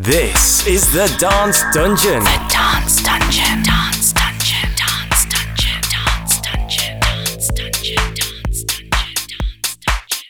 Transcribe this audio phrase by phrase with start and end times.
[0.00, 2.22] This is the Dance Dungeon.
[2.22, 3.64] The Dance Dungeon.
[3.64, 4.70] Dance Dungeon.
[4.76, 5.82] Dance Dungeon.
[5.90, 7.00] Dance Dungeon.
[7.00, 8.04] Dance Dungeon.
[8.14, 8.94] Dance Dungeon.
[8.94, 10.20] Dance Dungeon.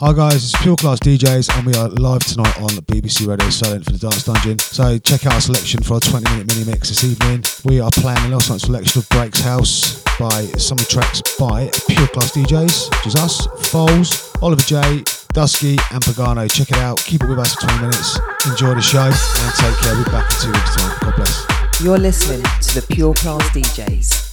[0.00, 3.84] Hi guys, it's Pure Klass DJs and we are live tonight on BBC Radio Solent
[3.84, 4.58] for the Dance Dungeon.
[4.58, 7.44] So check out our selection for our 20 minute mini mix this evening.
[7.64, 11.22] We are playing a last night selection of Breaks House by some of the tracks
[11.38, 15.04] by Pure Klass DJs, which is us, Foles, Oliver Jay,
[15.34, 16.50] Dusky and Pagano.
[16.50, 16.98] Check it out.
[16.98, 18.18] Keep it with us for 20 minutes.
[18.46, 19.94] Enjoy the show and take care.
[19.94, 20.98] We'll be back in two weeks' time.
[21.02, 21.80] God bless.
[21.82, 24.23] You're listening to the Pure Klass DJs.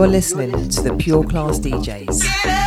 [0.00, 2.59] You're listening to the Pure Klass DJs.